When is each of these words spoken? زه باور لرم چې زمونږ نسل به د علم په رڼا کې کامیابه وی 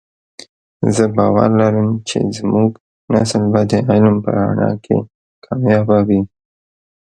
زه 0.95 1.03
باور 1.17 1.49
لرم 1.61 1.89
چې 2.07 2.17
زمونږ 2.37 2.69
نسل 3.13 3.43
به 3.51 3.61
د 3.71 3.73
علم 3.89 4.15
په 4.23 4.29
رڼا 4.39 4.71
کې 4.83 4.97
کامیابه 5.45 5.97
وی 6.07 6.21